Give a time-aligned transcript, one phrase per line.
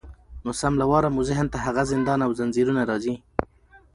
[0.43, 3.15] نو سم له واره مو ذهن ته هغه زندان او زنځیرونه راځي